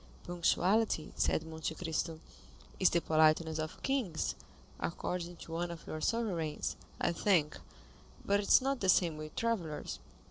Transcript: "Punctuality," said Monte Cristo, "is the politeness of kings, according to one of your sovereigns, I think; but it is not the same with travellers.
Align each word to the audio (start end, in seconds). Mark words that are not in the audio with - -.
"Punctuality," 0.23 1.13
said 1.15 1.43
Monte 1.43 1.75
Cristo, 1.75 2.19
"is 2.79 2.89
the 2.89 2.99
politeness 3.01 3.59
of 3.59 3.83
kings, 3.83 4.33
according 4.79 5.35
to 5.35 5.51
one 5.51 5.69
of 5.69 5.85
your 5.85 6.01
sovereigns, 6.01 6.75
I 6.99 7.11
think; 7.11 7.59
but 8.25 8.39
it 8.39 8.47
is 8.47 8.63
not 8.63 8.79
the 8.79 8.89
same 8.89 9.15
with 9.15 9.35
travellers. 9.35 9.99